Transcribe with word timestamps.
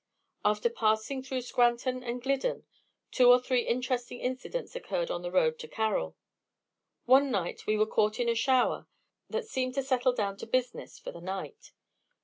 After 0.43 0.67
passing 0.71 1.21
through 1.21 1.41
Scranton 1.43 2.01
and 2.01 2.23
Glidden, 2.23 2.65
two 3.11 3.29
or 3.29 3.39
three 3.39 3.67
interesting 3.67 4.19
incidents 4.19 4.75
occurred 4.75 5.11
on 5.11 5.21
the 5.21 5.29
road 5.29 5.59
to 5.59 5.67
Carroll. 5.67 6.15
One 7.05 7.29
night 7.29 7.67
we 7.67 7.77
were 7.77 7.85
caught 7.85 8.19
in 8.19 8.27
a 8.27 8.33
shower 8.33 8.87
that 9.29 9.45
seemed 9.45 9.75
to 9.75 9.83
settle 9.83 10.13
down 10.13 10.37
to 10.37 10.47
business 10.47 10.97
for 10.97 11.11
the 11.11 11.21
night. 11.21 11.73